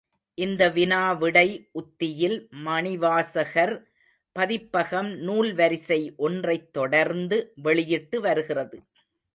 இந்த 0.37 0.69
வினா 0.69 1.11
விடை 1.13 1.49
உத்தியில் 1.71 2.37
மணிவாசகர் 2.65 3.75
பதிப்பகம் 4.35 5.11
நூல்வரிசை 5.27 6.01
ஒன்றைத் 6.17 6.73
தொடர்ந்து 6.73 7.39
வெளியிட்டு 7.61 8.19
வருகிறது. 8.21 8.79